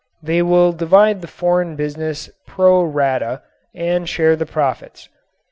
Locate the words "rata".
2.83-3.43